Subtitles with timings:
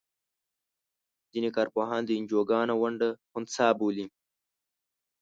[1.31, 4.05] ځینې کار پوهان د انجوګانو ونډه خنثی بولي.